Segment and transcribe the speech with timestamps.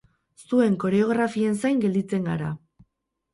[0.45, 2.51] Zuen koreografien zain gelditzen gara!